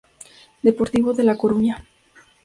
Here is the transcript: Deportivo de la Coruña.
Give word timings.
Deportivo 0.63 1.13
de 1.13 1.23
la 1.23 1.37
Coruña. 1.37 1.85